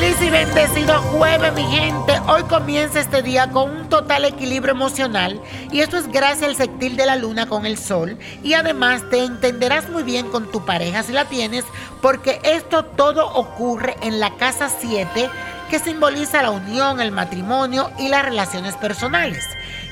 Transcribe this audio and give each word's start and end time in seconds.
bendecido 0.00 0.98
jueves, 1.12 1.52
mi 1.52 1.62
gente. 1.64 2.18
Hoy 2.26 2.42
comienza 2.44 3.00
este 3.00 3.22
día 3.22 3.50
con 3.50 3.70
un 3.70 3.88
total 3.90 4.24
equilibrio 4.24 4.72
emocional 4.72 5.38
y 5.70 5.80
esto 5.80 5.98
es 5.98 6.10
gracias 6.10 6.48
al 6.48 6.56
sextil 6.56 6.96
de 6.96 7.04
la 7.04 7.16
luna 7.16 7.46
con 7.46 7.66
el 7.66 7.76
sol 7.76 8.16
y 8.42 8.54
además 8.54 9.02
te 9.10 9.22
entenderás 9.24 9.90
muy 9.90 10.02
bien 10.02 10.30
con 10.30 10.50
tu 10.50 10.64
pareja 10.64 11.02
si 11.02 11.12
la 11.12 11.26
tienes 11.26 11.66
porque 12.00 12.40
esto 12.44 12.84
todo 12.84 13.30
ocurre 13.34 13.94
en 14.00 14.20
la 14.20 14.34
casa 14.36 14.70
7 14.70 15.28
que 15.68 15.78
simboliza 15.78 16.40
la 16.42 16.50
unión, 16.50 17.00
el 17.00 17.12
matrimonio 17.12 17.90
y 17.98 18.08
las 18.08 18.24
relaciones 18.24 18.76
personales. 18.76 19.44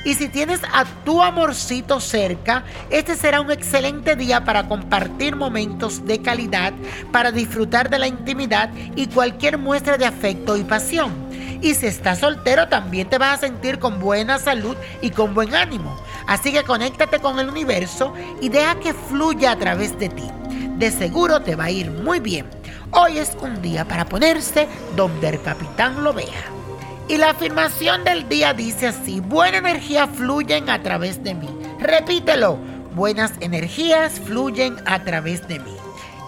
Y 0.05 0.15
si 0.15 0.29
tienes 0.29 0.61
a 0.73 0.85
tu 1.03 1.21
amorcito 1.21 1.99
cerca, 1.99 2.63
este 2.89 3.15
será 3.15 3.41
un 3.41 3.51
excelente 3.51 4.15
día 4.15 4.45
para 4.45 4.67
compartir 4.67 5.35
momentos 5.35 6.05
de 6.05 6.21
calidad, 6.21 6.73
para 7.11 7.31
disfrutar 7.31 7.89
de 7.89 7.99
la 7.99 8.07
intimidad 8.07 8.69
y 8.95 9.07
cualquier 9.07 9.57
muestra 9.57 9.97
de 9.97 10.05
afecto 10.05 10.55
y 10.55 10.63
pasión. 10.63 11.11
Y 11.61 11.73
si 11.73 11.87
estás 11.87 12.19
soltero, 12.19 12.69
también 12.69 13.09
te 13.09 13.17
vas 13.17 13.37
a 13.37 13.47
sentir 13.47 13.79
con 13.79 13.99
buena 13.99 14.39
salud 14.39 14.77
y 15.01 15.09
con 15.09 15.33
buen 15.33 15.53
ánimo. 15.53 15.99
Así 16.25 16.53
que 16.53 16.63
conéctate 16.63 17.19
con 17.19 17.37
el 17.37 17.49
universo 17.49 18.13
y 18.39 18.47
deja 18.47 18.79
que 18.79 18.93
fluya 18.93 19.51
a 19.51 19.57
través 19.57 19.99
de 19.99 20.07
ti. 20.07 20.29
De 20.77 20.91
seguro 20.91 21.41
te 21.41 21.57
va 21.57 21.65
a 21.65 21.71
ir 21.71 21.91
muy 21.91 22.21
bien. 22.21 22.45
Hoy 22.91 23.17
es 23.17 23.35
un 23.41 23.61
día 23.61 23.85
para 23.85 24.05
ponerse 24.05 24.69
donde 24.95 25.27
el 25.27 25.41
capitán 25.41 26.03
lo 26.03 26.13
vea. 26.13 26.58
Y 27.09 27.17
la 27.17 27.31
afirmación 27.31 28.03
del 28.03 28.29
día 28.29 28.53
dice 28.53 28.85
así, 28.85 29.19
buena 29.19 29.57
energía 29.57 30.05
fluyen 30.05 30.69
a 30.69 30.83
través 30.83 31.23
de 31.23 31.33
mí. 31.33 31.49
Repítelo, 31.79 32.59
buenas 32.93 33.31
energías 33.39 34.19
fluyen 34.19 34.75
a 34.85 35.03
través 35.03 35.47
de 35.47 35.57
mí. 35.57 35.75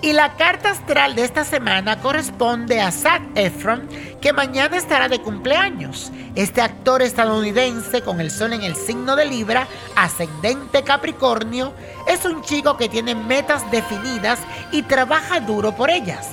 Y 0.02 0.14
la 0.14 0.36
carta 0.38 0.72
astral 0.72 1.14
de 1.14 1.24
esta 1.24 1.46
semana 1.46 2.02
corresponde 2.02 2.82
a 2.82 2.92
Zac 2.92 3.22
Efron, 3.36 3.88
que 4.22 4.34
mañana 4.34 4.76
estará 4.76 5.08
de 5.08 5.22
cumpleaños. 5.22 6.12
Este 6.34 6.62
actor 6.62 7.04
estadounidense 7.04 8.02
con 8.02 8.20
el 8.20 8.32
sol 8.32 8.54
en 8.54 8.64
el 8.64 8.76
signo 8.76 9.16
de 9.16 9.26
Libra, 9.26 9.68
ascendente 9.96 10.82
Capricornio, 10.82 11.74
es 12.08 12.26
un 12.26 12.42
chico 12.42 12.76
que 12.78 12.90
tiene 12.90 13.14
metas 13.14 13.70
definidas 13.70 14.40
y 14.72 14.82
trabaja 14.82 15.42
duro 15.42 15.76
por 15.76 15.92
ellas. 15.92 16.30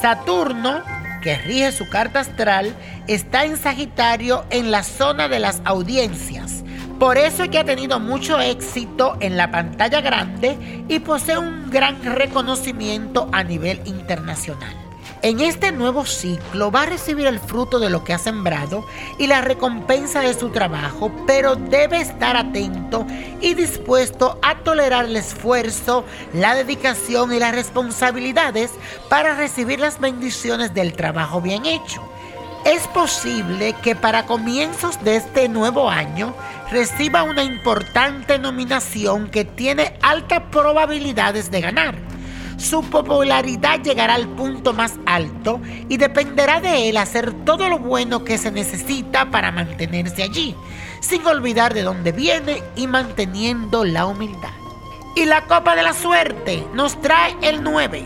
Saturno 0.00 0.99
que 1.20 1.36
rige 1.36 1.72
su 1.72 1.88
carta 1.88 2.20
astral, 2.20 2.74
está 3.06 3.44
en 3.44 3.56
Sagitario 3.56 4.44
en 4.50 4.70
la 4.70 4.82
zona 4.82 5.28
de 5.28 5.38
las 5.38 5.60
audiencias. 5.64 6.64
Por 6.98 7.16
eso 7.16 7.44
es 7.44 7.48
que 7.48 7.58
ha 7.58 7.64
tenido 7.64 7.98
mucho 7.98 8.40
éxito 8.40 9.16
en 9.20 9.36
la 9.36 9.50
pantalla 9.50 10.00
grande 10.00 10.84
y 10.88 10.98
posee 10.98 11.38
un 11.38 11.70
gran 11.70 12.02
reconocimiento 12.04 13.28
a 13.32 13.42
nivel 13.42 13.80
internacional. 13.86 14.89
En 15.22 15.40
este 15.40 15.70
nuevo 15.70 16.06
ciclo 16.06 16.70
va 16.70 16.82
a 16.82 16.86
recibir 16.86 17.26
el 17.26 17.40
fruto 17.40 17.78
de 17.78 17.90
lo 17.90 18.04
que 18.04 18.14
ha 18.14 18.18
sembrado 18.18 18.86
y 19.18 19.26
la 19.26 19.42
recompensa 19.42 20.20
de 20.20 20.32
su 20.32 20.48
trabajo, 20.48 21.12
pero 21.26 21.56
debe 21.56 22.00
estar 22.00 22.38
atento 22.38 23.06
y 23.42 23.52
dispuesto 23.52 24.38
a 24.40 24.60
tolerar 24.60 25.04
el 25.04 25.16
esfuerzo, 25.18 26.06
la 26.32 26.54
dedicación 26.54 27.34
y 27.34 27.38
las 27.38 27.54
responsabilidades 27.54 28.70
para 29.10 29.34
recibir 29.34 29.78
las 29.78 30.00
bendiciones 30.00 30.72
del 30.72 30.94
trabajo 30.94 31.42
bien 31.42 31.66
hecho. 31.66 32.02
Es 32.64 32.88
posible 32.88 33.74
que 33.82 33.94
para 33.94 34.24
comienzos 34.24 35.04
de 35.04 35.16
este 35.16 35.50
nuevo 35.50 35.90
año 35.90 36.34
reciba 36.70 37.24
una 37.24 37.42
importante 37.42 38.38
nominación 38.38 39.28
que 39.28 39.44
tiene 39.44 39.98
altas 40.00 40.44
probabilidades 40.50 41.50
de 41.50 41.60
ganar 41.60 42.09
su 42.60 42.82
popularidad 42.82 43.80
llegará 43.82 44.14
al 44.14 44.28
punto 44.28 44.72
más 44.72 44.94
alto 45.06 45.60
y 45.88 45.96
dependerá 45.96 46.60
de 46.60 46.88
él 46.88 46.98
hacer 46.98 47.32
todo 47.44 47.68
lo 47.68 47.78
bueno 47.78 48.22
que 48.22 48.38
se 48.38 48.50
necesita 48.50 49.30
para 49.30 49.50
mantenerse 49.50 50.22
allí, 50.22 50.54
sin 51.00 51.26
olvidar 51.26 51.72
de 51.74 51.82
dónde 51.82 52.12
viene 52.12 52.62
y 52.76 52.86
manteniendo 52.86 53.84
la 53.84 54.06
humildad. 54.06 54.50
Y 55.16 55.24
la 55.24 55.46
copa 55.46 55.74
de 55.74 55.82
la 55.82 55.94
suerte 55.94 56.64
nos 56.74 57.00
trae 57.00 57.34
el 57.42 57.62
9, 57.62 58.04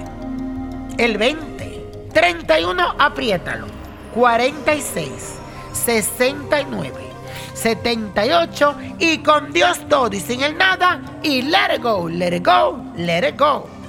el 0.99 1.19
20, 1.19 2.09
31, 2.13 2.95
apriétalo, 2.99 3.67
46, 4.15 5.11
69. 5.73 7.15
78 7.55 8.77
y 8.99 9.19
con 9.19 9.53
Dios 9.53 9.81
todo 9.89 10.11
y 10.13 10.21
sin 10.21 10.43
el 10.43 10.59
nada 10.59 11.01
y 11.23 11.43
let 11.43 11.77
it 11.77 11.83
go, 11.83 12.09
let 12.09 12.37
it 12.37 12.45
go, 12.45 12.79
let 12.97 13.27
it 13.27 13.39
go. 13.39 13.74